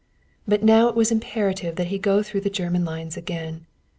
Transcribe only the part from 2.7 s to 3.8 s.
lines again.